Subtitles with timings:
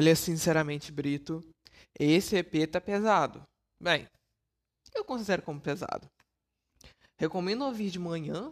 [0.00, 1.44] Olha, sinceramente, Brito,
[1.98, 3.46] esse EP tá pesado.
[3.78, 4.08] Bem,
[4.94, 6.08] eu considero como pesado.
[7.18, 8.50] Recomendo ouvir de manhã,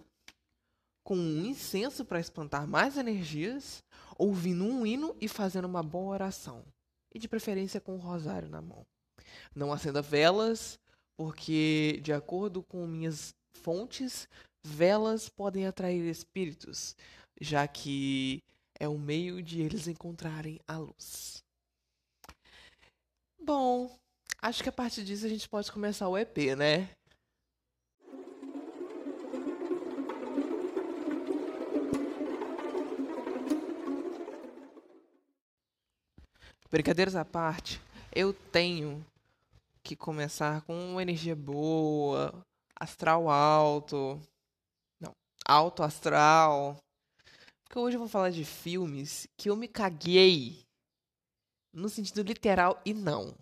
[1.03, 3.83] com um incenso para espantar mais energias,
[4.19, 6.63] ouvindo um hino e fazendo uma boa oração.
[7.15, 8.87] E de preferência com um rosário na mão.
[9.57, 10.79] Não acenda velas,
[11.17, 14.29] porque, de acordo com minhas fontes,
[14.63, 16.95] velas podem atrair espíritos,
[17.41, 18.45] já que
[18.79, 21.48] é o meio de eles encontrarem a luz.
[23.41, 23.97] Bom,
[24.43, 26.91] acho que a partir disso a gente pode começar o EP, né?
[36.71, 37.81] Brincadeiras à parte,
[38.15, 39.03] eu tenho
[39.83, 42.45] que começar com uma energia boa,
[42.79, 44.21] astral alto.
[45.01, 45.13] Não,
[45.47, 46.77] alto astral.
[47.65, 50.68] Porque hoje eu vou falar de filmes que eu me caguei
[51.73, 53.35] no sentido literal e não.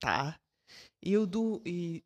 [0.00, 0.38] Tá?
[1.02, 2.02] E eu do e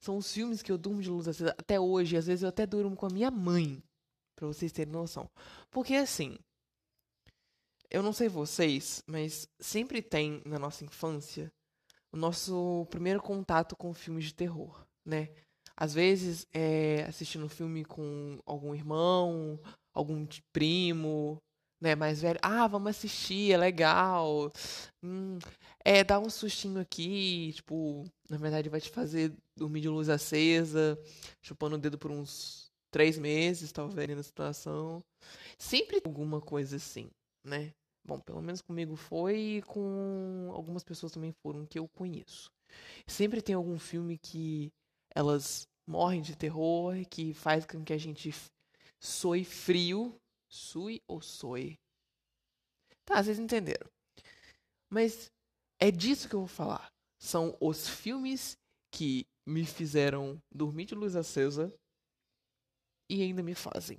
[0.00, 2.66] são os filmes que eu durmo de luz acesa até hoje, às vezes eu até
[2.66, 3.82] durmo com a minha mãe,
[4.36, 5.28] para vocês terem noção.
[5.70, 6.38] Porque assim,
[7.90, 11.52] eu não sei vocês, mas sempre tem na nossa infância
[12.12, 15.28] o nosso primeiro contato com filmes de terror, né?
[15.76, 19.60] Às vezes é assistindo um filme com algum irmão,
[19.92, 21.38] algum primo,
[21.80, 22.38] né, mais velho.
[22.42, 24.52] Ah, vamos assistir, é legal.
[25.02, 25.38] Hum,
[25.84, 30.98] é, dá um sustinho aqui, tipo, na verdade vai te fazer dormir de luz acesa,
[31.42, 35.04] chupando o dedo por uns três meses, talvez, na situação.
[35.58, 37.10] Sempre alguma coisa assim,
[37.44, 37.72] né?
[38.04, 42.50] Bom, pelo menos comigo foi e com algumas pessoas também foram que eu conheço.
[43.06, 44.72] Sempre tem algum filme que
[45.14, 48.32] elas morrem de terror, que faz com que a gente
[49.00, 50.14] soe frio.
[50.48, 51.78] Sui ou soe?
[53.04, 53.88] Tá, vocês entenderam.
[54.90, 55.30] Mas
[55.78, 56.92] é disso que eu vou falar.
[57.18, 58.56] São os filmes
[58.90, 61.72] que me fizeram dormir de luz acesa
[63.08, 63.98] e ainda me fazem.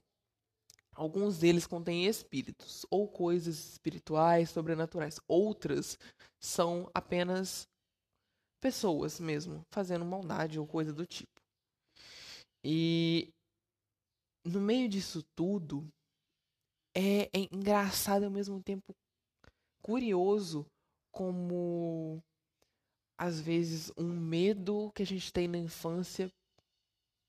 [0.94, 5.20] Alguns deles contêm espíritos ou coisas espirituais, sobrenaturais.
[5.28, 5.98] Outras
[6.42, 7.68] são apenas
[8.60, 11.40] pessoas mesmo, fazendo maldade ou coisa do tipo.
[12.64, 13.32] E
[14.44, 15.88] no meio disso tudo,
[16.98, 18.96] é, é engraçado e ao mesmo tempo
[19.84, 20.66] curioso
[21.12, 22.20] como
[23.16, 26.32] às vezes um medo que a gente tem na infância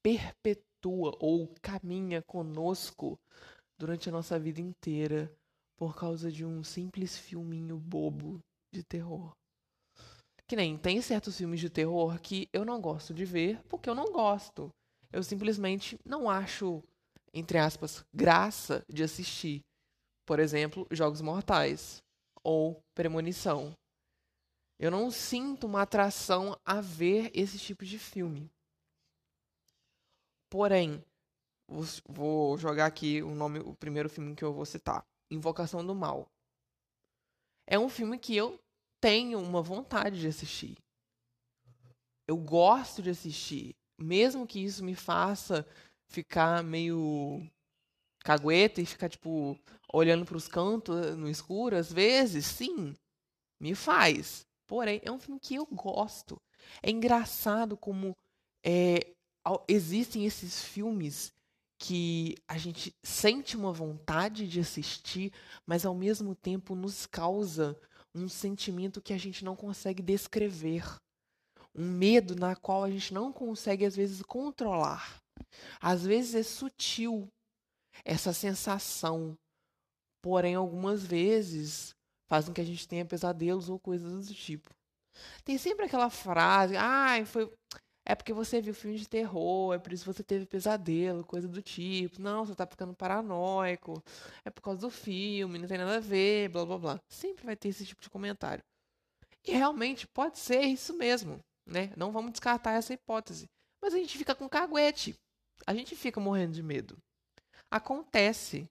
[0.03, 3.19] perpetua ou caminha conosco
[3.79, 5.31] durante a nossa vida inteira
[5.77, 8.41] por causa de um simples filminho bobo
[8.73, 9.33] de terror.
[10.47, 13.95] Que nem tem certos filmes de terror que eu não gosto de ver porque eu
[13.95, 14.71] não gosto.
[15.13, 16.83] Eu simplesmente não acho,
[17.33, 19.61] entre aspas, graça de assistir.
[20.27, 22.03] Por exemplo, Jogos Mortais
[22.43, 23.75] ou Premonição.
[24.79, 28.51] Eu não sinto uma atração a ver esse tipo de filme.
[30.51, 31.05] Porém,
[32.09, 35.05] Vou jogar aqui o nome, o primeiro filme que eu vou citar.
[35.31, 36.27] Invocação do Mal.
[37.67, 38.59] É um filme que eu
[39.01, 40.79] tenho uma vontade de assistir.
[42.27, 45.67] Eu gosto de assistir, mesmo que isso me faça
[46.09, 47.47] ficar meio
[48.21, 49.59] cagueta e ficar tipo
[49.93, 52.95] olhando para os cantos no escuro às vezes, sim,
[53.61, 54.47] me faz.
[54.67, 56.41] Porém, é um filme que eu gosto.
[56.83, 58.15] É engraçado como
[58.63, 59.15] é,
[59.67, 61.33] existem esses filmes
[61.79, 65.33] que a gente sente uma vontade de assistir,
[65.65, 67.79] mas ao mesmo tempo nos causa
[68.15, 70.85] um sentimento que a gente não consegue descrever.
[71.75, 75.23] Um medo na qual a gente não consegue, às vezes, controlar.
[75.81, 77.29] Às vezes é sutil
[78.05, 79.37] essa sensação,
[80.23, 81.95] porém, algumas vezes
[82.29, 84.71] fazem que a gente tenha pesadelos ou coisas do tipo.
[85.45, 87.51] Tem sempre aquela frase, ah, foi
[88.09, 91.47] é porque você viu filme de terror, é por isso que você teve pesadelo, coisa
[91.47, 92.23] do tipo.
[92.23, 94.03] Não, você tá ficando paranoico.
[94.43, 97.01] É por causa do filme, não tem nada a ver, blá blá blá.
[97.07, 98.65] Sempre vai ter esse tipo de comentário.
[99.47, 101.93] E realmente pode ser isso mesmo, né?
[101.99, 103.45] Não vamos descartar essa hipótese.
[103.83, 105.15] Mas a gente fica com caguete.
[105.67, 106.97] A gente fica morrendo de medo.
[107.71, 108.67] Acontece.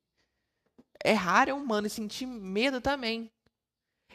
[1.04, 3.30] É raro, é humano e sentir medo também.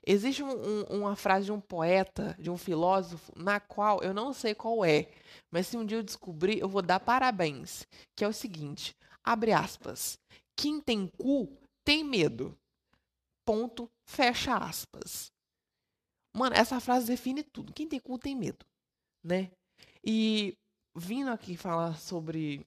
[0.05, 4.33] Existe um, um, uma frase de um poeta, de um filósofo, na qual eu não
[4.33, 5.09] sei qual é,
[5.51, 7.87] mas se um dia eu descobrir, eu vou dar parabéns.
[8.17, 10.19] Que é o seguinte: abre aspas.
[10.57, 12.57] Quem tem cu tem medo.
[13.45, 15.31] Ponto, fecha aspas.
[16.35, 17.73] Mano, essa frase define tudo.
[17.73, 18.65] Quem tem cu tem medo,
[19.23, 19.51] né?
[20.05, 20.57] E
[20.97, 22.67] vindo aqui falar sobre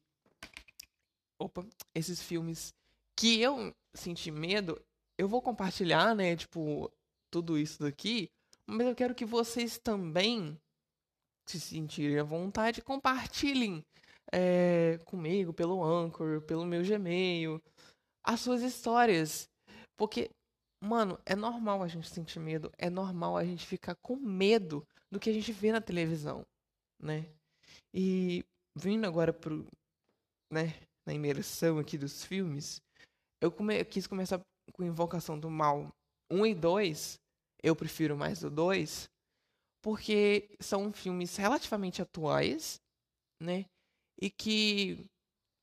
[1.39, 2.73] opa, esses filmes
[3.17, 4.81] que eu senti medo,
[5.17, 6.91] eu vou compartilhar, né, tipo,
[7.31, 8.29] tudo isso daqui,
[8.67, 10.57] mas eu quero que vocês também
[11.47, 13.83] se sentirem à vontade, compartilhem
[14.31, 17.61] é, comigo pelo Anchor, pelo meu Gmail,
[18.23, 19.47] as suas histórias.
[19.95, 20.29] Porque,
[20.83, 25.19] mano, é normal a gente sentir medo, é normal a gente ficar com medo do
[25.19, 26.43] que a gente vê na televisão,
[26.99, 27.25] né?
[27.93, 28.43] E
[28.75, 29.65] vindo agora pro,
[30.51, 30.73] né,
[31.05, 32.81] na imersão aqui dos filmes,
[33.41, 34.39] eu, come eu quis começar
[34.73, 35.93] com Invocação do Mal
[36.31, 37.19] 1 e 2.
[37.63, 39.09] Eu prefiro mais o 2,
[39.81, 42.79] porque são filmes relativamente atuais,
[43.41, 43.65] né?
[44.21, 45.05] E que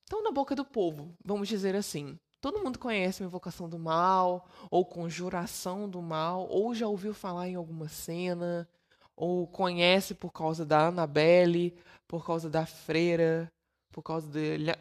[0.05, 2.19] estão na boca do povo, vamos dizer assim.
[2.41, 7.49] Todo mundo conhece a Invocação do Mal, ou Conjuração do Mal, ou já ouviu falar
[7.49, 8.69] em alguma cena,
[9.17, 11.77] ou conhece por causa da Annabelle,
[12.09, 13.49] por causa da Freira,
[13.93, 14.77] por causa de La,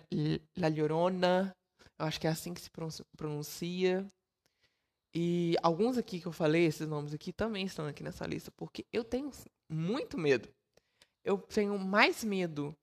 [0.57, 1.55] La Llorona.
[1.99, 2.69] Eu acho que é assim que se
[3.15, 4.05] pronuncia.
[5.13, 8.85] E alguns aqui que eu falei, esses nomes aqui, também estão aqui nessa lista, porque
[8.91, 9.29] eu tenho
[9.69, 10.49] muito medo.
[11.23, 12.75] Eu tenho mais medo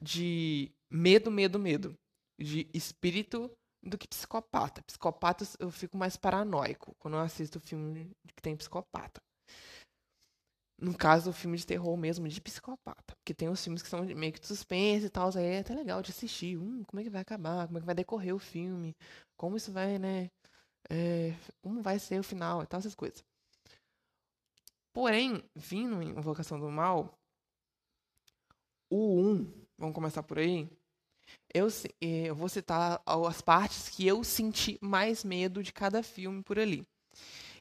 [0.00, 1.94] de medo, medo, medo.
[2.38, 3.50] De espírito
[3.82, 4.82] do que psicopata.
[4.82, 9.20] Psicopata eu fico mais paranoico quando eu assisto filme que tem psicopata.
[10.82, 13.14] No caso do filme de terror mesmo, de psicopata.
[13.16, 15.74] Porque tem os filmes que são meio que de suspense e tal, aí é até
[15.74, 16.58] legal de assistir.
[16.58, 17.66] Hum, como é que vai acabar?
[17.66, 18.96] Como é que vai decorrer o filme?
[19.36, 20.30] Como isso vai, né?
[20.90, 23.24] É, como vai ser o final e tal, essas coisas.
[24.92, 27.18] Porém, vindo em Invocação do Mal,
[28.90, 30.68] o 1, vamos começar por aí.
[31.54, 31.68] Eu,
[32.00, 36.58] eh, eu vou citar as partes que eu senti mais medo de cada filme por
[36.58, 36.86] ali.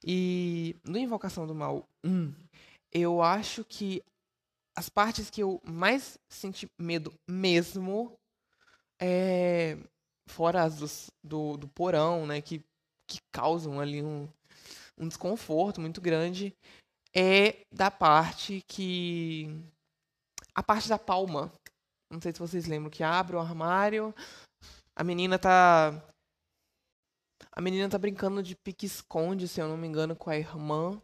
[0.04, 2.34] E no Invocação do Mal 1,
[2.92, 4.04] eu acho que
[4.76, 8.18] as partes que eu mais senti medo mesmo
[9.02, 9.78] é
[10.30, 12.64] fora as do, do porão, né, que,
[13.08, 14.30] que causam ali um,
[14.98, 16.56] um desconforto muito grande,
[17.14, 19.48] é da parte que
[20.56, 21.52] a parte da palma.
[22.10, 24.14] Não sei se vocês lembram que abre o armário,
[24.96, 25.92] a menina tá
[27.52, 31.02] a menina tá brincando de pique-esconde, se eu não me engano, com a irmã.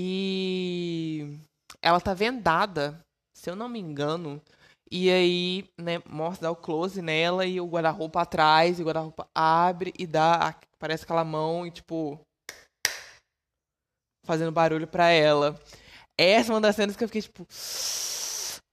[0.00, 1.40] E
[1.82, 3.04] ela tá vendada,
[3.36, 4.40] se eu não me engano.
[4.88, 9.26] E aí, né, mostra, dá o close nela e o guarda-roupa atrás, e o guarda-roupa
[9.34, 12.16] abre e dá, parece aquela mão e tipo.
[14.24, 15.60] Fazendo barulho pra ela.
[16.16, 17.44] Essa é uma das cenas que eu fiquei tipo.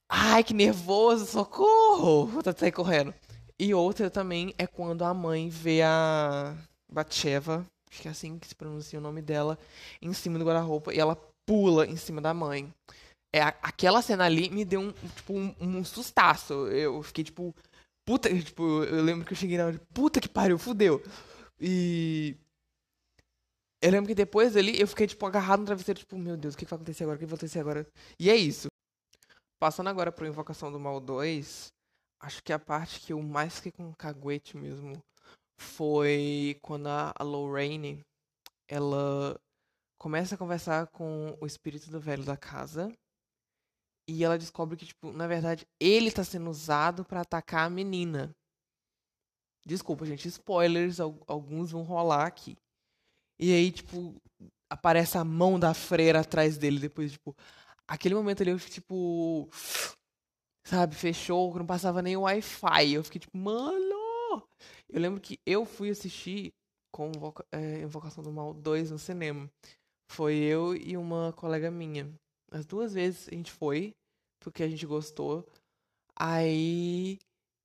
[0.07, 2.27] Ai, que nervoso, socorro!
[2.27, 3.15] Vou sair correndo.
[3.59, 6.55] E outra também é quando a mãe vê a
[6.91, 9.57] Batsheva acho que é assim que se pronuncia o nome dela,
[10.01, 11.15] em cima do guarda-roupa e ela
[11.45, 12.73] pula em cima da mãe.
[13.33, 16.53] É, aquela cena ali me deu um, tipo, um, um sustaço.
[16.67, 17.53] Eu fiquei tipo,
[18.05, 21.03] puta, tipo, eu lembro que eu cheguei na hora, puta que pariu, fudeu.
[21.59, 22.35] E
[23.81, 26.57] eu lembro que depois ali eu fiquei tipo agarrado no travesseiro, tipo, meu Deus, o
[26.57, 27.17] que vai acontecer agora?
[27.17, 27.87] O que vai acontecer agora?
[28.19, 28.67] E é isso.
[29.59, 31.73] Passando agora pro Invocação do Mal 2,
[32.21, 35.01] acho que a parte que eu mais fiquei com caguete mesmo
[35.57, 38.01] foi quando a, Lorraine
[38.67, 39.39] ela
[39.97, 42.91] começa a conversar com o espírito do velho da casa
[44.07, 48.35] e ela descobre que tipo, na verdade, ele está sendo usado para atacar a menina.
[49.65, 52.55] Desculpa, gente, spoilers, alguns vão rolar aqui.
[53.39, 54.15] E aí, tipo,
[54.69, 57.35] aparece a mão da freira atrás dele depois, tipo,
[57.87, 59.49] aquele momento ali eu fiquei tipo,
[60.65, 62.93] sabe, fechou, não passava nem o Wi-Fi.
[62.93, 63.94] Eu fiquei tipo, mano,
[64.89, 66.53] eu lembro que eu fui assistir
[66.91, 67.11] com
[67.51, 69.49] é, Invocação do Mal 2 no cinema.
[70.09, 72.09] Foi eu e uma colega minha.
[72.51, 73.93] As duas vezes a gente foi,
[74.39, 75.45] porque a gente gostou.
[76.15, 77.19] Aí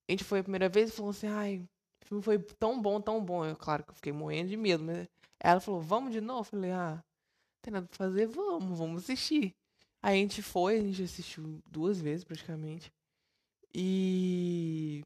[0.08, 1.58] a gente foi a primeira vez e falou assim: ai,
[2.02, 3.44] o filme foi tão bom, tão bom.
[3.44, 5.06] Eu, claro que eu fiquei morrendo de medo, mas
[5.38, 6.40] ela falou: vamos de novo?
[6.40, 9.54] Eu falei: ah, não tem nada pra fazer, vamos, vamos assistir.
[10.02, 12.90] Aí a gente foi, a gente assistiu duas vezes praticamente.
[13.72, 15.02] E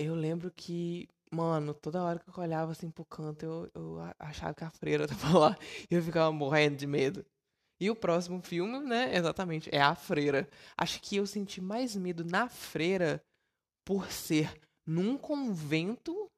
[0.00, 4.54] eu lembro que, mano, toda hora que eu olhava assim pro canto, eu, eu achava
[4.54, 5.56] que a freira tava lá
[5.90, 7.24] e eu ficava morrendo de medo.
[7.80, 10.46] E o próximo filme, né, exatamente, é A Freira.
[10.76, 13.22] Acho que eu senti mais medo na Freira
[13.86, 14.52] por ser
[14.86, 16.30] num convento,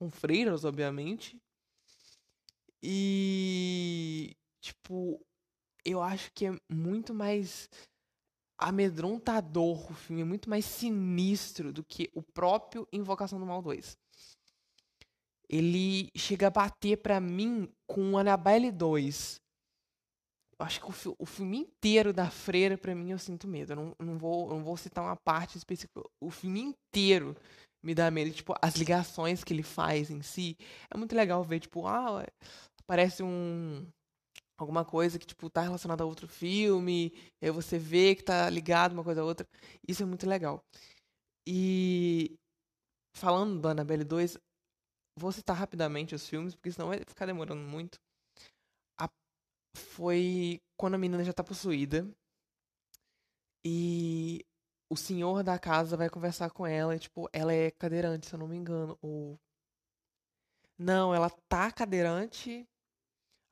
[0.00, 1.36] com freiras, obviamente.
[2.82, 5.20] E, tipo,
[5.84, 7.68] eu acho que é muito mais
[8.62, 13.96] amedrontador o filme, é muito mais sinistro do que o próprio Invocação do Mal 2.
[15.48, 19.40] Ele chega a bater para mim com Annabelle 2.
[20.58, 23.72] Eu acho que o, o, filme inteiro da Freira, para mim, eu sinto medo.
[23.72, 26.02] Eu não, não, vou, não vou citar uma parte específica.
[26.20, 27.36] O filme inteiro
[27.82, 28.30] me dá medo.
[28.30, 30.56] Tipo, as ligações que ele faz em si.
[30.88, 32.24] É muito legal ver, tipo, ah,
[32.86, 33.86] parece um
[34.62, 38.92] alguma coisa que, tipo, tá relacionada a outro filme, aí você vê que tá ligado
[38.92, 39.46] uma coisa a outra.
[39.86, 40.64] Isso é muito legal.
[41.46, 42.36] E
[43.16, 44.38] falando do Annabelle 2,
[45.18, 47.98] vou citar rapidamente os filmes, porque senão vai ficar demorando muito.
[48.98, 49.08] A,
[49.76, 52.08] foi quando a menina já tá possuída.
[53.64, 54.44] E
[54.90, 56.94] o senhor da casa vai conversar com ela.
[56.94, 58.98] E, tipo, ela é cadeirante, se eu não me engano.
[59.00, 59.38] Ou.
[60.78, 62.66] Não, ela tá cadeirante.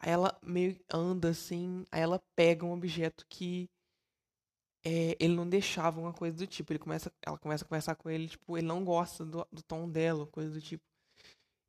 [0.01, 1.85] Aí ela meio anda assim.
[1.93, 3.69] Aí ela pega um objeto que.
[4.83, 6.73] É, ele não deixava uma coisa do tipo.
[6.73, 9.89] Ele começa, ela começa a conversar com ele, tipo, ele não gosta do, do tom
[9.89, 10.83] dela, coisa do tipo.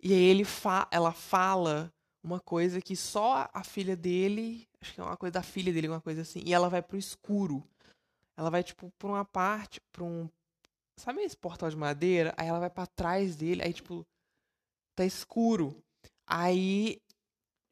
[0.01, 5.01] E aí ele fa ela fala uma coisa que só a filha dele, acho que
[5.01, 7.63] é uma coisa da filha dele, uma coisa assim, e ela vai pro escuro.
[8.37, 10.29] Ela vai tipo pra uma parte, pra um
[10.97, 12.33] sabe esse portal de madeira?
[12.37, 14.05] Aí ela vai para trás dele, aí tipo
[14.95, 15.83] tá escuro.
[16.27, 17.01] Aí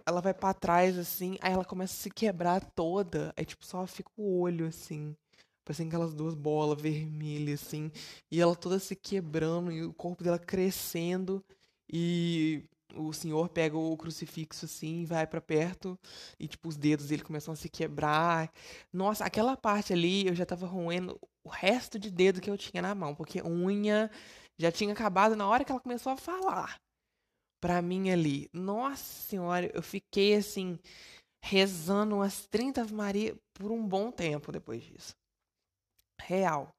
[0.09, 3.85] ela vai para trás assim, aí ela começa a se quebrar toda, aí tipo só
[3.87, 5.15] fica o olho assim.
[5.65, 7.91] Parecendo aquelas duas bolas vermelhas, assim.
[8.31, 11.43] E ela toda se quebrando e o corpo dela crescendo.
[11.91, 12.63] E
[12.95, 15.97] o senhor pega o crucifixo assim, vai para perto
[16.39, 18.51] e tipo os dedos dele começam a se quebrar.
[18.91, 22.81] Nossa, aquela parte ali eu já tava roendo o resto de dedo que eu tinha
[22.81, 24.09] na mão, porque unha
[24.57, 26.79] já tinha acabado na hora que ela começou a falar.
[27.61, 30.79] Pra mim ali, nossa senhora, eu fiquei assim
[31.43, 35.15] rezando umas 30 Ave Maria por um bom tempo depois disso.
[36.21, 36.73] Real.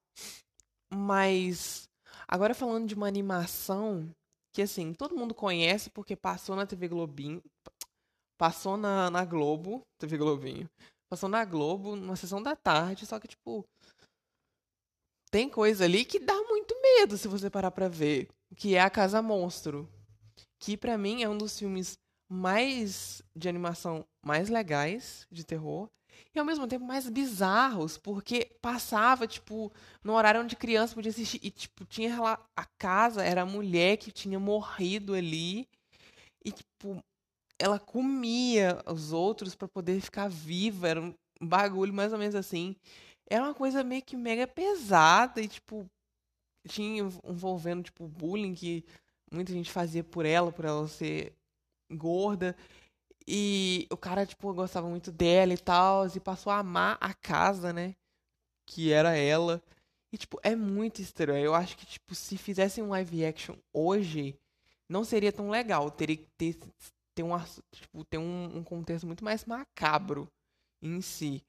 [0.93, 1.89] Mas
[2.27, 4.11] agora falando de uma animação
[4.53, 7.43] que assim, todo mundo conhece porque passou na TV Globinho,
[8.39, 10.69] passou na, na Globo, TV Globinho,
[11.09, 13.65] passou na Globo, numa sessão da tarde, só que tipo
[15.31, 18.91] tem coisa ali que dá muito medo se você parar pra ver, que é a
[18.91, 19.89] Casa Monstro,
[20.61, 21.99] que para mim é um dos filmes
[22.31, 25.89] mais de animação mais legais de terror
[26.35, 29.73] e ao mesmo tempo mais bizarros, porque passava, tipo,
[30.05, 31.41] no horário onde criança podia assistir.
[31.43, 32.47] E, tipo, tinha lá.
[32.57, 35.67] A casa era a mulher que tinha morrido ali.
[36.45, 37.03] E, tipo,
[37.59, 40.89] ela comia os outros para poder ficar viva.
[40.89, 42.77] Era um bagulho mais ou menos assim.
[43.29, 45.87] Era uma coisa meio que mega pesada e, tipo,
[46.69, 48.85] tinha envolvendo, tipo, bullying que
[49.31, 51.35] muita gente fazia por ela, por ela ser
[51.91, 52.57] gorda.
[53.27, 57.73] E o cara, tipo, gostava muito dela e tal, e passou a amar a casa,
[57.73, 57.95] né?
[58.67, 59.63] Que era ela.
[60.13, 61.45] E, tipo, é muito estranho.
[61.45, 64.37] Eu acho que, tipo, se fizessem um live action hoje,
[64.89, 65.91] não seria tão legal.
[65.91, 66.59] Teria que ter,
[67.15, 67.31] ter, um,
[67.73, 70.29] tipo, ter um, um contexto muito mais macabro
[70.83, 71.45] em si.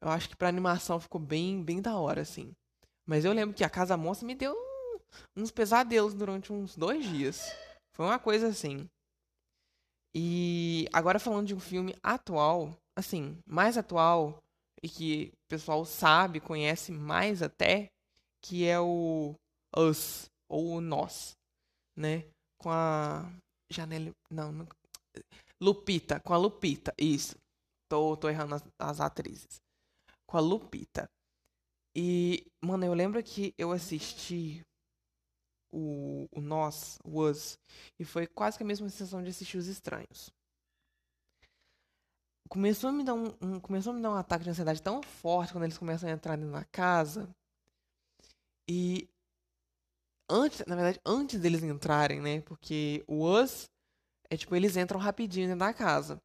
[0.00, 2.54] Eu acho que pra animação ficou bem, bem da hora, assim.
[3.06, 4.56] Mas eu lembro que a Casa Monstra me deu
[5.36, 7.54] uns pesadelos durante uns dois dias.
[7.94, 8.88] Foi uma coisa assim.
[10.14, 14.38] E agora falando de um filme atual, assim, mais atual
[14.82, 17.88] e que o pessoal sabe, conhece mais até,
[18.42, 19.34] que é o
[19.76, 21.32] Us ou o Nós,
[21.96, 22.24] né?
[22.60, 23.32] Com a
[23.70, 24.66] Janelle, não, não,
[25.60, 27.36] Lupita, com a Lupita, isso.
[27.88, 29.60] Tô, tô errando as, as atrizes.
[30.26, 31.08] Com a Lupita.
[31.96, 34.62] E, mano, eu lembro que eu assisti
[35.72, 37.58] o, o Nós, o Us,
[37.98, 40.30] e foi quase que a mesma sensação de assistir Os Estranhos.
[42.48, 45.02] Começou a me dar um, um, começou a me dar um ataque de ansiedade tão
[45.02, 47.34] forte quando eles começam a entrar na casa.
[48.68, 49.08] E
[50.28, 52.42] antes, na verdade, antes deles entrarem, né?
[52.42, 53.70] Porque o Us
[54.28, 56.20] é tipo, eles entram rapidinho dentro da casa.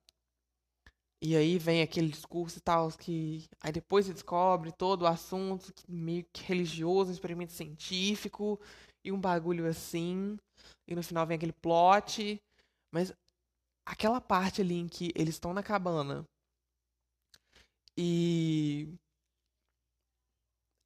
[1.22, 5.74] E aí vem aquele discurso e tal, que aí depois se descobre todo o assunto
[5.88, 8.60] meio que religioso, um experimento científico,
[9.08, 10.38] e um bagulho assim,
[10.88, 12.42] e no final vem aquele plot,
[12.94, 13.14] mas
[13.86, 16.26] aquela parte ali em que eles estão na cabana
[17.98, 18.94] e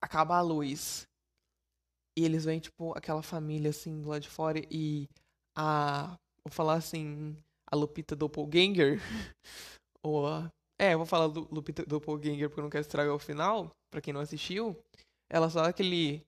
[0.02, 1.08] acaba a luz
[2.18, 5.08] e eles veem tipo aquela família assim do lado de fora e
[5.58, 7.36] a vou falar assim
[7.72, 9.00] a Lupita Doppelganger
[10.04, 13.20] ou a, é, eu vou falar do Lupita Doppelganger porque eu não quero estragar o
[13.20, 14.76] final, para quem não assistiu.
[15.30, 16.26] Ela só dá aquele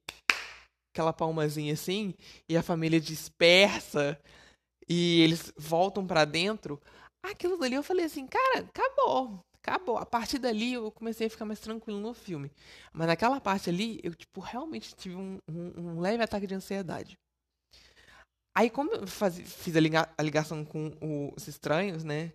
[0.93, 2.13] aquela palmazinha assim,
[2.47, 4.19] e a família dispersa
[4.87, 6.79] e eles voltam para dentro.
[7.23, 9.43] Aquilo dali eu falei assim, cara, acabou.
[9.55, 9.97] Acabou.
[9.97, 12.51] A partir dali eu comecei a ficar mais tranquilo no filme.
[12.91, 17.17] Mas naquela parte ali, eu, tipo, realmente tive um, um, um leve ataque de ansiedade.
[18.55, 22.33] Aí, como eu faz, fiz a, liga, a, ligação com os estranhos, né?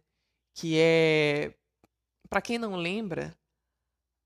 [0.54, 1.54] Que é.
[2.28, 3.32] para quem não lembra,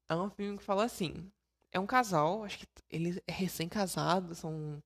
[0.08, 1.30] é um filme que fala assim:
[1.72, 4.82] é um casal, acho que eles é recém-casados, são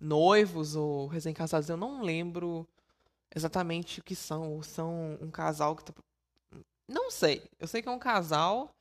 [0.00, 2.66] noivos ou recém-casados, eu não lembro
[3.34, 5.92] exatamente o que são, ou são um casal que tá,
[6.88, 7.42] Não sei.
[7.58, 8.74] Eu sei que é um casal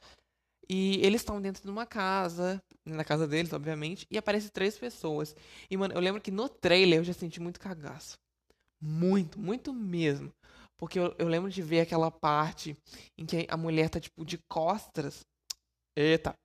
[0.69, 5.35] e eles estão dentro de uma casa, na casa deles, obviamente, e aparecem três pessoas.
[5.69, 8.17] E, mano, eu lembro que no trailer eu já senti muito cagaço.
[8.81, 10.33] Muito, muito mesmo.
[10.77, 12.77] Porque eu, eu lembro de ver aquela parte
[13.17, 15.25] em que a mulher tá, tipo, de costas.
[15.95, 16.35] Eita!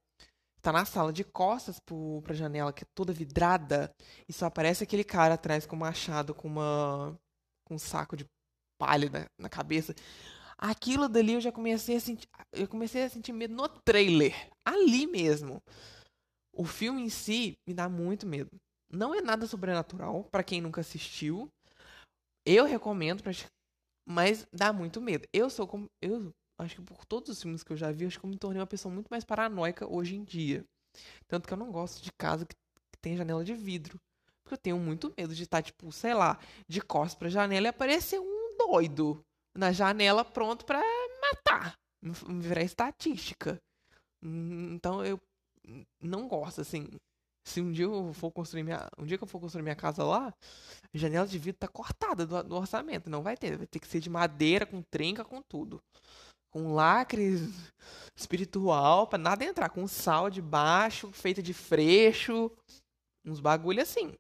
[0.63, 3.93] Tá na sala de costas pro, pra janela, que é toda vidrada.
[4.29, 7.19] E só aparece aquele cara atrás com um machado, com uma.
[7.67, 8.25] com um saco de
[8.79, 9.93] palha na, na cabeça.
[10.57, 12.29] Aquilo dali eu já comecei a sentir.
[12.53, 14.49] Eu comecei a sentir medo no trailer.
[14.65, 15.61] Ali mesmo.
[16.55, 18.51] O filme em si me dá muito medo.
[18.89, 21.49] Não é nada sobrenatural, para quem nunca assistiu.
[22.47, 23.23] Eu recomendo,
[24.07, 25.27] mas dá muito medo.
[25.33, 25.91] Eu sou como.
[26.01, 28.39] Eu acho que por todos os filmes que eu já vi, acho que eu me
[28.39, 30.65] tornei uma pessoa muito mais paranoica hoje em dia.
[31.27, 33.99] Tanto que eu não gosto de casa que, que tem janela de vidro.
[34.43, 36.39] Porque eu tenho muito medo de estar, tipo, sei lá,
[36.69, 39.25] de costas pra janela e aparecer um doido
[39.57, 40.81] na janela pronto para
[41.21, 41.79] matar,
[42.41, 43.61] virar estatística.
[44.23, 45.21] Então eu
[46.01, 46.89] não gosto assim.
[47.45, 50.05] Se um dia eu for construir minha, um dia que eu for construir minha casa
[50.05, 50.33] lá,
[50.95, 53.89] a janela de vidro tá cortada do, do orçamento, não vai ter, vai ter que
[53.89, 55.83] ser de madeira com trinca com tudo.
[56.53, 57.37] Com lacre
[58.15, 62.51] espiritual para nada entrar, com sal de baixo, feita de freixo,
[63.25, 64.15] uns bagulho assim.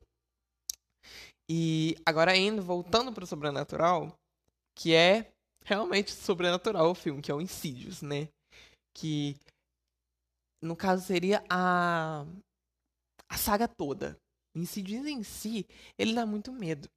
[1.48, 4.16] E agora indo, voltando pro sobrenatural,
[4.74, 5.32] que é
[5.64, 8.28] realmente sobrenatural o filme, que é o Insidious, né?
[8.94, 9.36] Que
[10.62, 12.24] no caso seria a
[13.28, 14.16] a saga toda.
[14.54, 15.66] O Insidious em si,
[15.98, 16.88] ele dá muito medo.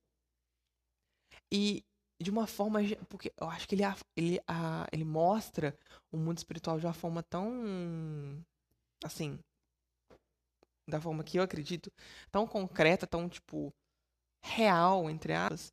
[1.51, 1.83] E
[2.22, 2.79] de uma forma
[3.10, 3.84] porque eu acho que ele
[4.15, 5.77] ele a, ele mostra
[6.12, 8.43] o mundo espiritual de uma forma tão
[9.03, 9.39] assim,
[10.88, 11.91] da forma que eu acredito,
[12.31, 13.74] tão concreta, tão tipo
[14.43, 15.72] real entre aspas,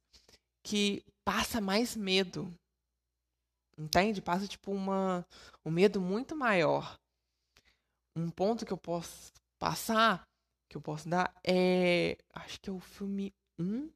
[0.65, 2.53] que passa mais medo.
[3.79, 4.21] Entende?
[4.21, 5.27] Passa tipo uma
[5.65, 6.99] um medo muito maior.
[8.17, 10.27] Um ponto que eu posso passar,
[10.69, 13.91] que eu posso dar é, acho que é o filme 1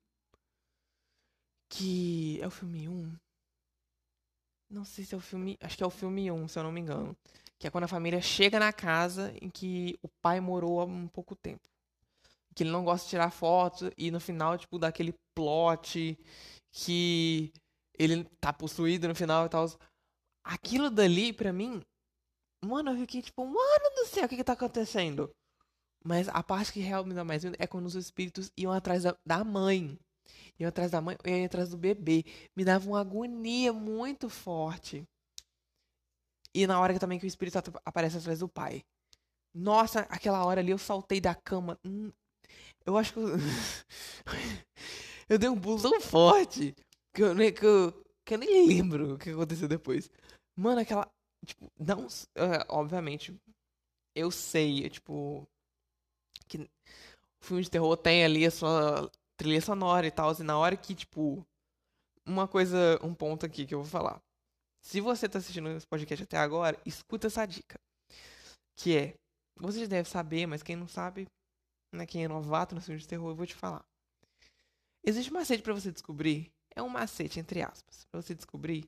[1.69, 3.17] que é o filme 1.
[4.71, 6.73] Não sei se é o filme, acho que é o filme 1, se eu não
[6.73, 7.17] me engano,
[7.59, 11.07] que é quando a família chega na casa em que o pai morou há um
[11.09, 11.69] pouco tempo.
[12.55, 16.19] Que ele não gosta de tirar fotos e no final tipo dá aquele plot
[16.73, 17.53] que
[17.99, 19.67] ele tá possuído no final e tal.
[20.45, 21.83] Aquilo dali, pra mim,
[22.65, 25.31] mano, eu fiquei tipo, mano do céu, o que que tá acontecendo?
[26.05, 29.03] Mas a parte que realmente me dá mais medo é quando os espíritos iam atrás
[29.03, 29.99] da, da mãe.
[30.59, 32.25] Iam atrás da mãe, iam atrás do bebê.
[32.55, 35.05] Me dava uma agonia muito forte.
[36.55, 38.83] E na hora também que o espírito aparece atrás do pai.
[39.55, 41.79] Nossa, aquela hora ali eu saltei da cama.
[41.85, 42.13] Hum,
[42.85, 43.19] eu acho que.
[43.19, 43.27] Eu...
[45.29, 46.73] Eu dei um pulo tão forte
[47.13, 50.09] que eu, nem, que eu, que eu nem lembro o que aconteceu depois.
[50.55, 51.11] Mano, aquela.
[51.45, 52.07] Tipo, não.
[52.07, 53.35] Uh, obviamente,
[54.15, 55.45] eu sei, tipo.
[56.47, 56.71] Que
[57.41, 60.33] filme de terror tem ali a sua trilha sonora e tal.
[60.39, 61.45] E na hora que, tipo.
[62.29, 64.21] Uma coisa, um ponto aqui que eu vou falar.
[64.81, 67.79] Se você tá assistindo esse podcast até agora, escuta essa dica.
[68.77, 69.15] Que é.
[69.61, 71.29] Você já deve saber, mas quem não sabe,
[71.95, 73.85] né, quem é novato no filme de terror, eu vou te falar.
[75.05, 76.53] Existe um macete para você descobrir.
[76.75, 78.85] É um macete, entre aspas, para você descobrir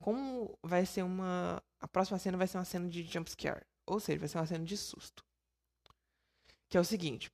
[0.00, 1.62] como vai ser uma.
[1.78, 3.64] A próxima cena vai ser uma cena de jumpscare.
[3.86, 5.24] Ou seja, vai ser uma cena de susto.
[6.68, 7.30] Que é o seguinte: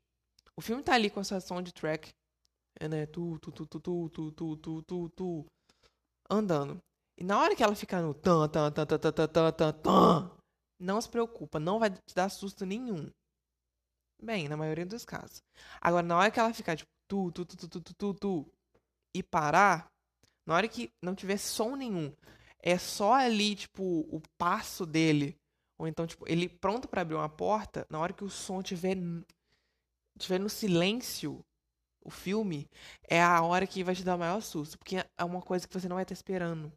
[0.57, 2.13] o filme tá ali com a sua soundtrack,
[2.81, 3.07] né?
[3.07, 5.47] Tu, tu, tu, tu, tu, tu, tu, tu, tu, tu,
[6.29, 6.81] andando.
[7.19, 10.31] E na hora que ela ficar no tan, tan, tan, tan, tan, tan, tan, tan,
[10.79, 13.11] não se preocupa, não vai te dar susto nenhum.
[14.23, 15.43] Bem, na maioria dos casos.
[15.81, 18.53] Agora, na hora que ela ficar, tipo, tu, tu, tu, tu, tu, tu, tu, tu,
[19.15, 19.91] e parar,
[20.45, 22.13] na hora que não tiver som nenhum,
[22.59, 25.39] é só ali, tipo, o passo dele,
[25.79, 28.97] ou então, tipo, ele pronto para abrir uma porta, na hora que o som tiver,
[30.19, 31.45] tiver no silêncio,
[32.07, 32.69] o filme,
[33.09, 35.75] é a hora que vai te dar o maior susto, porque é uma coisa que
[35.75, 36.73] você não vai estar esperando.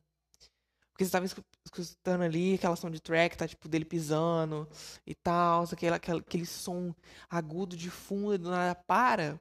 [0.92, 4.68] Porque você tava escutando ali aquela som de track, tá tipo dele pisando
[5.08, 6.94] e tal, aquele, aquele, aquele som
[7.30, 9.40] agudo de fundo e do nada para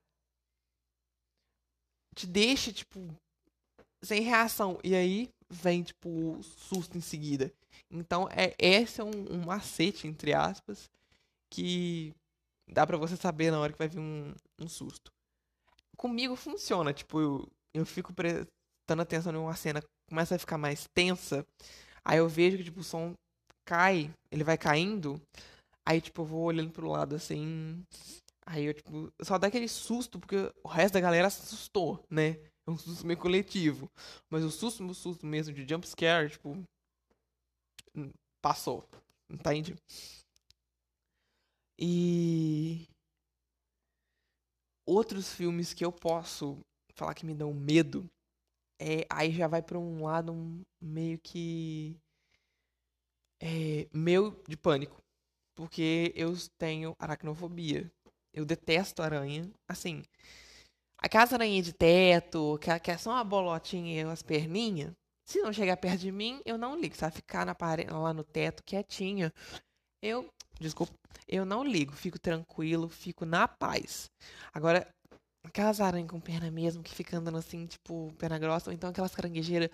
[2.19, 3.09] te deixa, tipo,
[4.03, 4.79] sem reação.
[4.83, 7.53] E aí vem, tipo, o susto em seguida.
[7.91, 10.91] Então, é, esse é um, um macete, entre aspas,
[11.51, 12.13] que
[12.69, 15.13] dá para você saber na hora que vai vir um, um susto.
[15.99, 20.87] Comigo funciona, tipo, eu, eu fico prestando atenção em uma cena, começa a ficar mais
[20.95, 21.45] tensa,
[22.05, 23.15] aí eu vejo que, tipo, o som
[23.67, 25.21] cai, ele vai caindo,
[25.87, 27.85] aí, tipo, eu vou olhando pro lado, assim,
[28.51, 32.39] Aí eu, tipo, só dá aquele susto, porque o resto da galera assustou, né?
[32.67, 33.91] É um susto meio coletivo.
[34.31, 36.57] Mas o susto, o susto mesmo de jump scare, tipo.
[38.41, 38.89] Passou.
[39.31, 39.77] Entende?
[41.79, 42.89] E.
[44.91, 46.59] Outros filmes que eu posso
[46.95, 48.11] falar que me dão medo.
[48.81, 51.95] É, aí já vai pra um lado um, meio que.
[53.39, 54.97] É, meu de pânico.
[55.55, 57.93] Porque eu tenho aracnofobia.
[58.33, 59.51] Eu detesto aranha.
[59.69, 60.03] Assim,
[60.97, 64.95] aquelas aranhas de teto, que, é só uma bolotinha e umas perninhas.
[65.27, 66.97] Se não chegar perto de mim, eu não ligo.
[66.97, 67.55] Se ela ficar na
[68.01, 69.35] lá no teto, quietinha,
[70.03, 70.29] eu.
[70.61, 70.93] Desculpa.
[71.27, 71.93] Eu não ligo.
[71.93, 74.11] Fico tranquilo, fico na paz.
[74.53, 74.89] Agora,
[75.45, 79.15] aquelas aranhas com perna mesmo, que fica andando assim, tipo, perna grossa, ou então aquelas
[79.15, 79.71] caranguejeiras.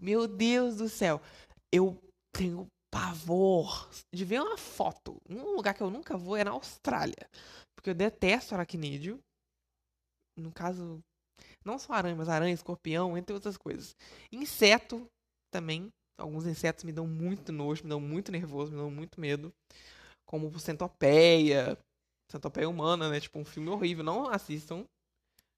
[0.00, 1.20] Meu Deus do céu.
[1.72, 1.98] Eu
[2.34, 5.16] tenho pavor de ver uma foto.
[5.28, 7.28] Um lugar que eu nunca vou é na Austrália.
[7.74, 9.18] Porque eu detesto aracnídeo.
[10.38, 11.00] No caso,
[11.64, 13.94] não só aranha, mas aranha, escorpião, entre outras coisas.
[14.30, 15.06] Inseto
[15.50, 15.88] também.
[16.18, 19.52] Alguns insetos me dão muito nojo, me dão muito nervoso, me dão muito medo.
[20.26, 21.76] Como centopeia.
[22.30, 23.20] Centopeia humana, né?
[23.20, 24.04] Tipo, um filme horrível.
[24.04, 24.86] Não assistam.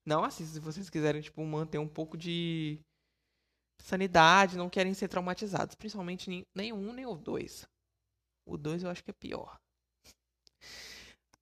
[0.05, 2.79] Não assistam se vocês quiserem, tipo, manter um pouco de
[3.81, 5.75] sanidade, não querem ser traumatizados.
[5.75, 7.67] Principalmente nem um nem o dois.
[8.47, 9.57] O dois eu acho que é pior.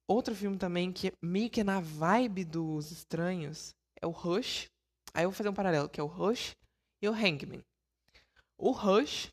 [0.07, 4.67] Outro filme também que é meio que é na vibe dos estranhos é o Rush.
[5.13, 6.55] Aí eu vou fazer um paralelo, que é o Rush
[7.01, 7.61] e o Hangman.
[8.57, 9.31] O Rush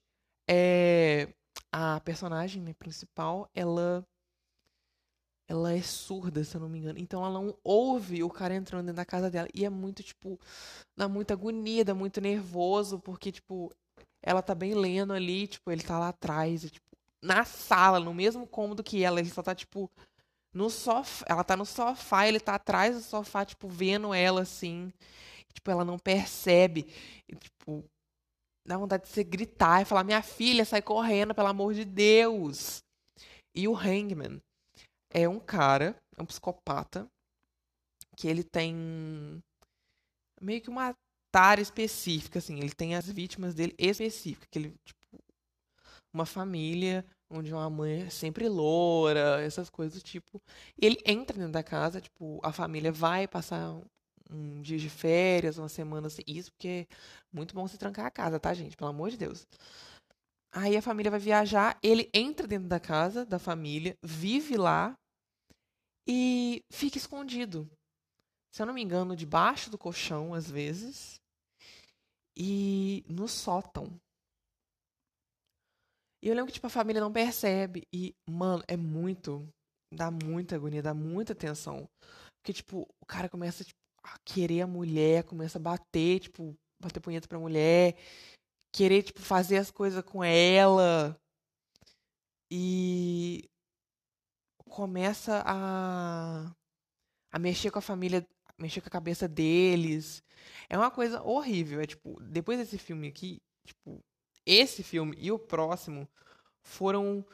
[0.49, 1.29] é
[1.73, 4.05] a personagem né, principal, ela
[5.49, 6.99] ela é surda, se eu não me engano.
[6.99, 9.49] Então ela não ouve o cara entrando dentro da casa dela.
[9.53, 10.39] E é muito, tipo,
[10.97, 13.73] dá muita agonia, dá muito nervoso, porque, tipo,
[14.23, 16.87] ela tá bem lendo ali, tipo, ele tá lá atrás, e, tipo,
[17.23, 19.91] na sala, no mesmo cômodo que ela, ele só tá, tipo,
[20.53, 21.25] no sofá.
[21.29, 24.93] Ela tá no sofá, ele tá atrás do sofá, tipo, vendo ela assim.
[25.49, 26.87] E, tipo, ela não percebe.
[27.29, 27.60] E, tipo,
[28.71, 32.83] dá vontade de você gritar e falar: Minha filha, sai correndo, pelo amor de Deus.
[33.55, 34.41] E o Hangman
[35.13, 37.07] é um cara, é um psicopata,
[38.17, 39.43] que ele tem
[40.41, 40.95] meio que uma
[41.33, 42.59] tara específica, assim.
[42.59, 44.49] Ele tem as vítimas dele específicas.
[44.51, 45.01] Que ele, tipo,
[46.15, 50.41] uma família onde uma mãe é sempre loura, essas coisas do tipo.
[50.81, 53.81] E ele entra dentro da casa, tipo, a família vai passar
[54.33, 56.23] um, dia de férias, uma semana assim.
[56.27, 56.95] Isso porque é
[57.33, 58.77] muito bom se trancar a casa, tá, gente?
[58.77, 59.47] Pelo amor de Deus.
[60.53, 64.99] Aí a família vai viajar, ele entra dentro da casa da família, vive lá
[66.09, 67.71] e fica escondido.
[68.53, 71.21] Se eu não me engano, debaixo do colchão, às vezes,
[72.37, 74.01] e no sótão.
[76.23, 77.87] E eu lembro que, tipo, a família não percebe.
[77.93, 79.49] E, mano, é muito.
[79.93, 81.89] Dá muita agonia, dá muita tensão.
[82.39, 87.01] Porque, tipo, o cara começa tipo, a querer a mulher, começa a bater, tipo, bater
[87.01, 87.97] punheta pra mulher.
[88.73, 91.19] Querer, tipo, fazer as coisas com ela.
[92.51, 93.49] E
[94.69, 96.53] começa a,
[97.33, 98.27] a mexer com a família,
[98.59, 100.23] mexer com a cabeça deles.
[100.69, 101.81] É uma coisa horrível.
[101.81, 104.01] É tipo, depois desse filme aqui, tipo,
[104.47, 106.09] esse filme e o próximo
[106.63, 107.25] foram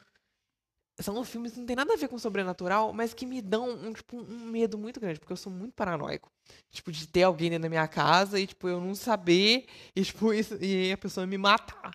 [0.99, 3.93] são filmes que não tem nada a ver com sobrenatural, mas que me dão um,
[3.93, 6.31] tipo, um medo muito grande, porque eu sou muito paranoico.
[6.71, 10.33] Tipo, de ter alguém dentro da minha casa e, tipo, eu não saber e, tipo,
[10.33, 11.91] isso, e a pessoa me matar.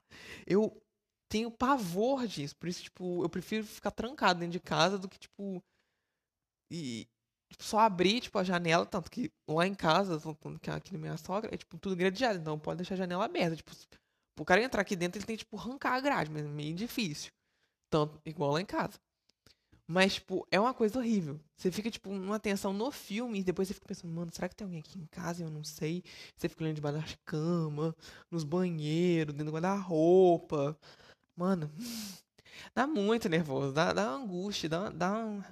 [0.47, 0.81] Eu
[1.29, 2.55] tenho pavor disso.
[2.57, 5.63] Por isso, tipo, eu prefiro ficar trancado dentro de casa do que, tipo.
[6.71, 7.09] E.
[7.51, 10.19] Tipo, só abrir, tipo, a janela, tanto que lá em casa,
[10.61, 12.39] que é aqui na minha sogra, é, tipo, tudo gradeado.
[12.39, 13.57] Então pode deixar a janela aberta.
[13.57, 13.73] Tipo,
[14.39, 17.33] o cara entrar aqui dentro, ele tem, tipo, arrancar a grade, mas é meio difícil.
[17.93, 18.99] Tanto, igual lá em casa.
[19.87, 21.39] Mas, tipo, é uma coisa horrível.
[21.55, 24.57] Você fica, tipo, numa tensão no filme e depois você fica pensando, mano, será que
[24.57, 25.45] tem alguém aqui em casa?
[25.45, 26.03] Eu não sei.
[26.35, 27.95] Você fica olhando debaixo da cama,
[28.31, 30.75] nos banheiros, dentro do guarda-roupa.
[31.37, 31.71] Mano,
[32.75, 35.43] dá muito nervoso, dá, dá angústia, dá, dá um,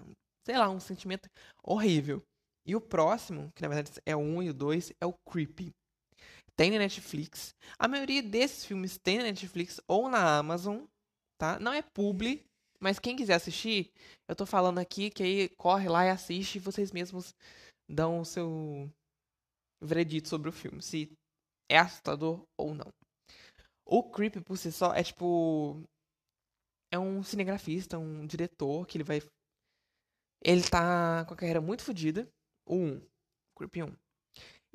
[0.46, 1.29] sei lá, um sentimento
[1.62, 2.24] horrível.
[2.64, 5.74] E o próximo, que na verdade é o 1 e o 2, é o Creepy.
[6.57, 7.55] Tem na Netflix.
[7.79, 10.85] A maioria desses filmes tem na Netflix ou na Amazon,
[11.40, 11.59] tá?
[11.59, 12.44] Não é publi,
[12.79, 13.90] mas quem quiser assistir,
[14.29, 17.35] eu tô falando aqui que aí corre lá e assiste e vocês mesmos
[17.88, 18.90] dão o seu
[19.83, 21.11] veredito sobre o filme, se
[21.70, 22.92] é assustador ou não.
[23.87, 25.83] O Creep por si só é tipo
[26.92, 29.22] é um cinegrafista, um diretor que ele vai
[30.44, 32.29] ele tá com a carreira muito fodida,
[32.66, 33.03] o 1,
[33.57, 33.96] Creep 1.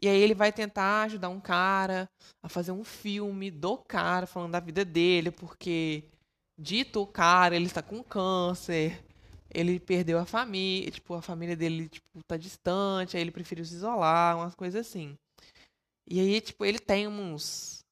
[0.02, 2.10] E aí ele vai tentar ajudar um cara
[2.44, 6.10] a fazer um filme do cara, falando da vida dele, porque
[6.58, 9.04] dito o cara, ele está com câncer,
[9.54, 13.76] ele perdeu a família, tipo, a família dele, tipo, tá distante, aí ele preferiu se
[13.76, 15.18] isolar, umas coisas assim.
[16.08, 17.84] E aí, tipo, ele tem uns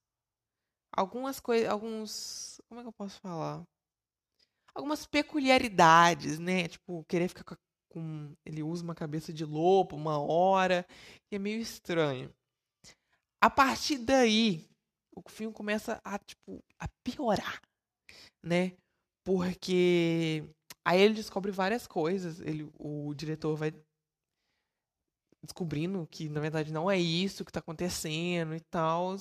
[0.92, 3.66] algumas coisas, alguns, como é que eu posso falar?
[4.74, 6.68] algumas peculiaridades, né?
[6.68, 7.56] Tipo, querer ficar com,
[7.90, 8.36] com.
[8.46, 10.86] Ele usa uma cabeça de lobo uma hora,
[11.28, 12.34] que é meio estranho.
[13.42, 14.68] A partir daí,
[15.16, 17.62] o filme começa a, tipo, a piorar,
[18.44, 18.74] né?
[19.26, 20.44] Porque
[20.86, 22.40] aí ele descobre várias coisas.
[22.40, 23.74] Ele, o diretor vai
[25.44, 29.16] descobrindo que na verdade não é isso que está acontecendo e tal.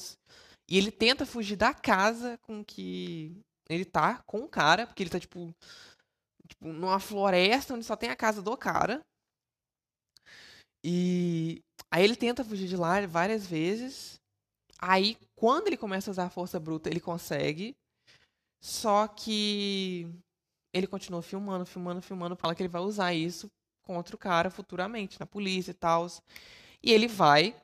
[0.69, 3.37] E ele tenta fugir da casa com que
[3.69, 5.53] ele tá com o cara, porque ele tá tipo,
[6.49, 9.05] tipo numa floresta onde só tem a casa do cara.
[10.85, 14.21] E aí ele tenta fugir de lá várias vezes.
[14.79, 17.75] Aí quando ele começa a usar a força bruta, ele consegue.
[18.63, 20.09] Só que
[20.73, 23.51] ele continua filmando, filmando, filmando, fala que ele vai usar isso
[23.83, 26.07] contra o cara futuramente, na polícia e tal.
[26.81, 27.57] E ele vai,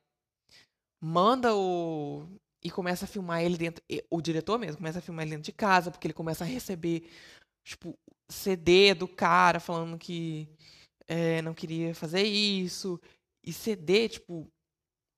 [1.00, 2.26] manda o.
[2.64, 3.82] E começa a filmar ele dentro.
[4.10, 7.08] O diretor mesmo começa a filmar ele dentro de casa, porque ele começa a receber,
[7.64, 7.96] tipo,
[8.28, 10.48] CD do cara falando que
[11.06, 13.00] é, não queria fazer isso.
[13.44, 14.48] E CD, tipo,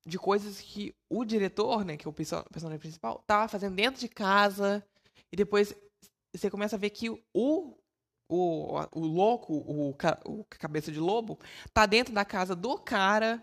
[0.07, 4.09] de coisas que o diretor, né, que é o personagem principal, tava fazendo dentro de
[4.09, 4.85] casa.
[5.33, 5.75] E depois
[6.35, 7.77] você começa a ver que o
[8.31, 9.91] o, o louco, o,
[10.25, 11.39] o cabeça de lobo,
[11.75, 13.43] tá dentro da casa do cara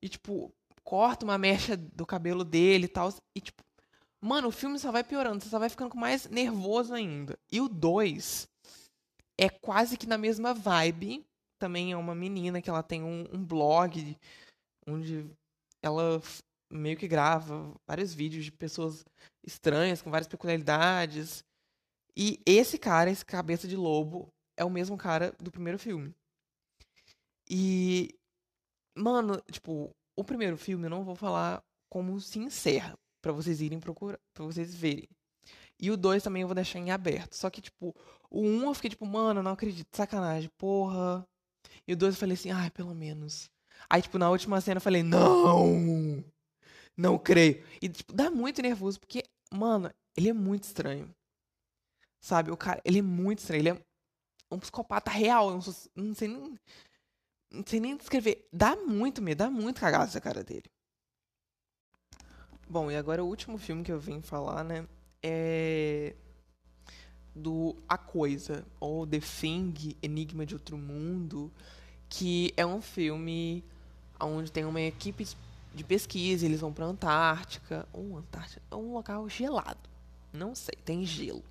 [0.00, 3.12] e, tipo, corta uma mecha do cabelo dele e tal.
[3.34, 3.64] E, tipo,
[4.20, 7.36] mano, o filme só vai piorando, você só vai ficando mais nervoso ainda.
[7.50, 8.48] E o 2
[9.36, 11.26] é quase que na mesma vibe.
[11.58, 14.16] Também é uma menina que ela tem um, um blog
[14.86, 15.26] onde
[15.82, 16.20] ela
[16.76, 19.04] meio que grava vários vídeos de pessoas
[19.46, 21.44] estranhas, com várias peculiaridades.
[22.16, 26.14] E esse cara, esse cabeça de lobo, é o mesmo cara do primeiro filme.
[27.48, 28.14] E,
[28.96, 33.80] mano, tipo, o primeiro filme eu não vou falar como se encerra, para vocês irem
[33.80, 35.08] procurar, para vocês verem.
[35.80, 37.34] E o 2 também eu vou deixar em aberto.
[37.34, 37.94] Só que, tipo,
[38.30, 41.26] o 1 um eu fiquei tipo, mano, não acredito, sacanagem, porra.
[41.86, 43.50] E o 2 eu falei assim, ai, pelo menos.
[43.90, 46.24] Aí, tipo, na última cena eu falei, não!
[46.96, 47.64] Não creio.
[47.82, 51.14] E, tipo, dá muito nervoso, porque, mano, ele é muito estranho.
[52.20, 52.50] Sabe?
[52.50, 53.60] O cara, ele é muito estranho.
[53.60, 53.84] Ele é
[54.50, 55.48] um psicopata real.
[55.48, 56.58] Eu não, sou, não sei nem.
[57.50, 58.48] Não sei nem descrever.
[58.52, 60.64] Dá muito medo, dá muito cagaço a cara dele.
[62.68, 64.86] Bom, e agora o último filme que eu vim falar, né?
[65.22, 66.14] É.
[67.34, 71.52] Do A Coisa, ou The Thing, Enigma de Outro Mundo,
[72.08, 73.64] que é um filme
[74.20, 75.26] onde tem uma equipe
[75.74, 79.90] de pesquisa, eles vão pra Antártica, ou Antártica, um local gelado,
[80.32, 81.42] não sei, tem gelo.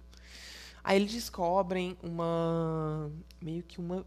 [0.84, 3.10] Aí eles descobrem uma.
[3.42, 4.06] meio que uma.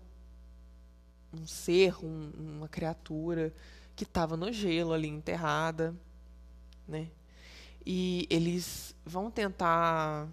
[1.33, 3.53] um ser, um, uma criatura
[3.95, 5.95] que estava no gelo ali enterrada,
[6.87, 7.09] né?
[7.85, 10.29] E eles vão tentar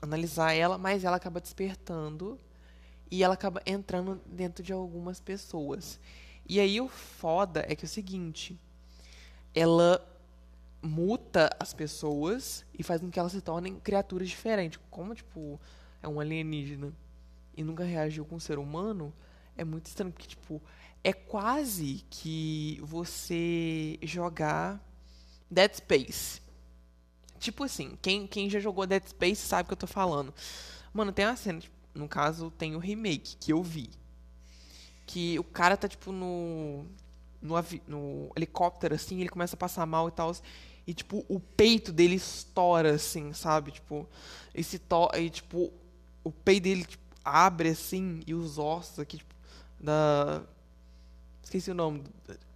[0.00, 2.38] analisar ela, mas ela acaba despertando
[3.10, 6.00] e ela acaba entrando dentro de algumas pessoas.
[6.48, 8.58] E aí o foda é que é o seguinte,
[9.56, 10.06] ela
[10.82, 14.78] muta as pessoas e faz com que elas se tornem criaturas diferentes.
[14.90, 15.58] Como, tipo,
[16.02, 16.92] é um alienígena
[17.56, 19.12] e nunca reagiu com um ser humano,
[19.56, 20.60] é muito estranho, porque, tipo,
[21.02, 24.78] é quase que você jogar
[25.50, 26.42] Dead Space.
[27.38, 30.34] Tipo assim, quem, quem já jogou Dead Space sabe o que eu tô falando.
[30.92, 33.88] Mano, tem uma cena, tipo, no caso, tem o remake que eu vi.
[35.06, 36.84] Que o cara tá, tipo, no.
[37.40, 37.54] No,
[37.86, 40.34] no helicóptero, assim, ele começa a passar mal e tal.
[40.86, 43.72] E, tipo, o peito dele estoura, assim, sabe?
[43.72, 44.08] Tipo,
[44.54, 45.72] esse to e, tipo,
[46.22, 49.34] o peito dele, tipo, abre, assim, e os ossos aqui, tipo,
[49.80, 50.42] da...
[51.42, 52.04] Esqueci o nome.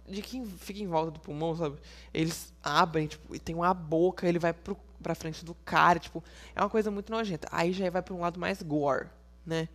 [0.07, 1.77] De quem fica em volta do pulmão, sabe?
[2.13, 6.23] Eles abrem, tipo, e tem uma boca, ele vai pro, pra frente do cara, tipo,
[6.55, 7.47] é uma coisa muito nojenta.
[7.51, 9.07] Aí já vai pra um lado mais gore,
[9.45, 9.67] né?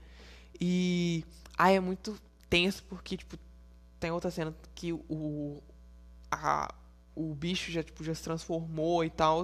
[0.60, 1.24] E
[1.56, 3.38] aí é muito tenso porque, tipo,
[3.98, 5.62] tem outra cena que o,
[6.30, 6.72] a,
[7.14, 9.42] o bicho já, tipo, já se transformou e tal.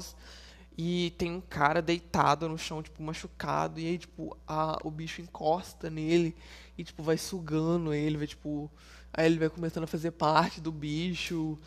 [0.76, 3.80] E tem um cara deitado no chão, tipo, machucado.
[3.80, 6.34] E aí, tipo, a, o bicho encosta nele
[6.76, 8.70] e, tipo, vai sugando ele, vai, tipo.
[9.12, 11.58] Aí ele vai começando a fazer parte do bicho.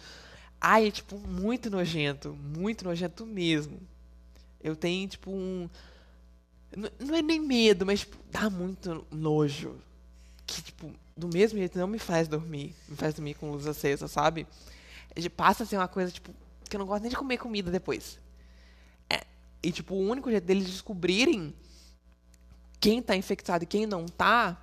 [0.59, 2.33] Ai, é, tipo, muito nojento.
[2.33, 3.79] Muito nojento mesmo.
[4.63, 5.69] Eu tenho, tipo, um.
[6.99, 9.77] Não é nem medo, mas, tipo, dá muito nojo.
[10.45, 12.75] Que, tipo, do mesmo jeito não me faz dormir.
[12.87, 14.47] Me faz dormir com luz acesa, sabe?
[15.35, 16.33] passa a ser uma coisa, tipo,
[16.69, 18.19] que eu não gosto nem de comer comida depois.
[19.09, 19.23] É,
[19.63, 21.53] e, tipo, o único jeito deles descobrirem
[22.79, 24.61] quem tá infectado e quem não tá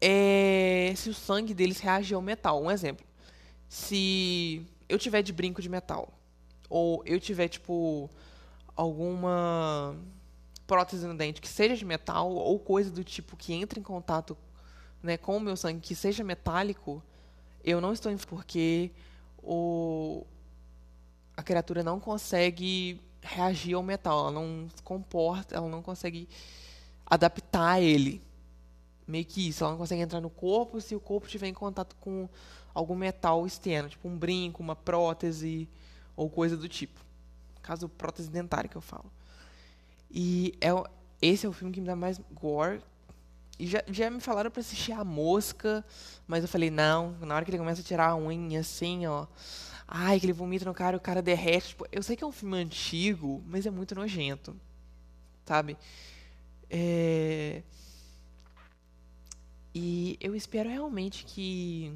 [0.00, 2.62] é se o sangue deles reage ao metal.
[2.62, 3.06] Um exemplo.
[3.68, 6.12] Se eu tiver de brinco de metal,
[6.68, 8.10] ou eu tiver, tipo,
[8.74, 9.96] alguma
[10.66, 14.36] prótese no dente que seja de metal ou coisa do tipo que entre em contato
[15.06, 17.02] né, com o meu sangue que seja metálico,
[17.64, 18.90] eu não estou em porque
[19.42, 20.24] o
[21.36, 26.28] a criatura não consegue reagir ao metal, ela não se comporta, ela não consegue
[27.04, 28.22] adaptar ele.
[29.06, 31.94] Meio que isso, ela não consegue entrar no corpo se o corpo estiver em contato
[31.96, 32.28] com
[32.72, 35.68] algum metal externo, tipo um brinco, uma prótese
[36.16, 37.00] ou coisa do tipo.
[37.62, 39.10] Caso prótese dentária que eu falo.
[40.10, 40.70] E é,
[41.20, 42.80] esse é o filme que me dá mais gore.
[43.58, 45.84] E já, já me falaram para assistir A Mosca,
[46.26, 49.26] mas eu falei, não, na hora que ele começa a tirar a unha assim, ó.
[49.88, 51.68] Ai, que ele vomita no cara o cara derrete.
[51.68, 54.54] Tipo, eu sei que é um filme antigo, mas é muito nojento.
[55.44, 55.76] Sabe?
[56.68, 57.62] É...
[59.74, 61.92] E eu espero realmente que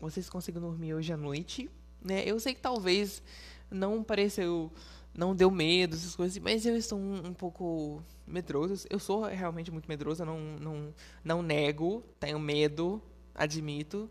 [0.00, 1.70] vocês consigam dormir hoje à noite.
[2.02, 2.22] Né?
[2.24, 3.22] Eu sei que talvez
[3.70, 4.72] não pareceu.
[5.18, 8.86] Não deu medo, essas coisas, mas eu estou um, um pouco medroso.
[8.88, 13.02] Eu sou realmente muito medrosa, não, não, não nego, tenho medo,
[13.34, 14.08] admito.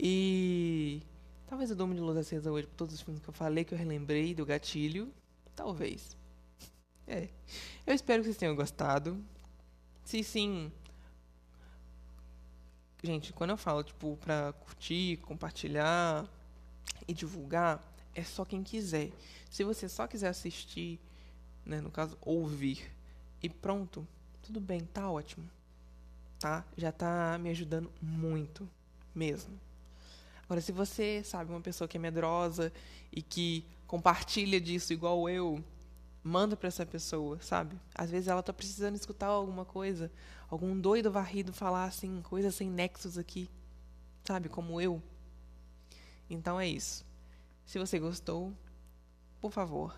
[0.00, 1.02] E
[1.46, 3.74] talvez eu durma de luz acesa hoje por todos os filmes que eu falei, que
[3.74, 5.12] eu relembrei do gatilho.
[5.54, 6.16] Talvez.
[7.06, 7.28] É.
[7.86, 9.22] Eu espero que vocês tenham gostado.
[10.06, 10.72] Se sim.
[13.02, 16.26] Gente, quando eu falo, tipo, pra curtir, compartilhar
[17.06, 19.10] e divulgar, é só quem quiser.
[19.50, 21.00] Se você só quiser assistir,
[21.64, 22.90] né, no caso, ouvir,
[23.42, 24.06] e pronto,
[24.42, 25.48] tudo bem, tá ótimo.
[26.38, 26.64] Tá?
[26.76, 28.68] Já tá me ajudando muito,
[29.14, 29.58] mesmo.
[30.44, 32.72] Agora, se você sabe uma pessoa que é medrosa
[33.10, 35.62] e que compartilha disso igual eu,
[36.22, 37.78] manda para essa pessoa, sabe?
[37.94, 40.10] Às vezes ela tá precisando escutar alguma coisa,
[40.50, 43.48] algum doido varrido falar assim, coisas sem nexos aqui,
[44.24, 44.48] sabe?
[44.48, 45.02] Como eu.
[46.28, 47.04] Então é isso.
[47.64, 48.52] Se você gostou,
[49.40, 49.94] por favor,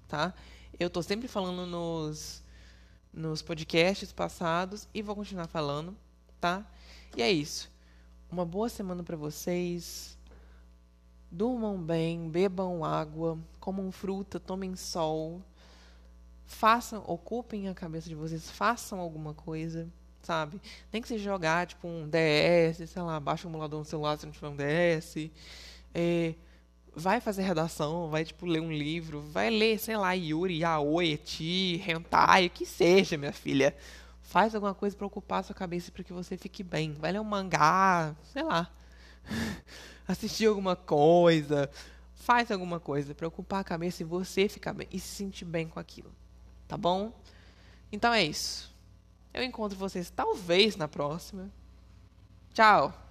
[0.07, 0.33] tá?
[0.79, 2.43] Eu estou sempre falando nos,
[3.13, 5.95] nos podcasts passados e vou continuar falando,
[6.41, 6.65] tá?
[7.15, 7.71] E é isso.
[8.29, 10.17] Uma boa semana para vocês.
[11.35, 15.41] Durmam bem, bebam água, comam fruta, tomem sol.
[16.45, 19.89] Façam, ocupem a cabeça de vocês, façam alguma coisa,
[20.21, 20.61] sabe?
[20.91, 24.27] Nem que seja jogar, tipo, um DS, sei lá, baixa o emulador no celular se
[24.27, 25.31] não tiver um DS.
[25.91, 26.35] É,
[26.95, 31.83] vai fazer redação, vai tipo ler um livro, vai ler, sei lá, Yuri, Yaoi, Eti,
[31.83, 33.75] Hentai, o que seja, minha filha.
[34.21, 36.93] Faz alguma coisa para ocupar a sua cabeça para que você fique bem.
[36.93, 38.71] Vai ler um mangá, sei lá.
[40.07, 41.69] Assistir alguma coisa.
[42.13, 45.67] Faz alguma coisa para ocupar a cabeça e você ficar bem e se sentir bem
[45.67, 46.13] com aquilo.
[46.67, 47.13] Tá bom?
[47.91, 48.73] Então é isso.
[49.33, 51.51] Eu encontro vocês talvez na próxima.
[52.53, 53.02] Tchau!